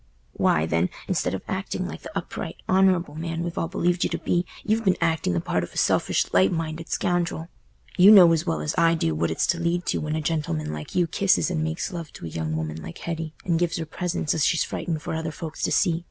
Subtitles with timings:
[0.33, 4.17] "Why, then, instead of acting like th' upright, honourable man we've all believed you to
[4.17, 7.49] be, you've been acting the part of a selfish light minded scoundrel.
[7.99, 10.73] You know as well as I do what it's to lead to when a gentleman
[10.73, 13.85] like you kisses and makes love to a young woman like Hetty, and gives her
[13.85, 15.99] presents as she's frightened for other folks to see.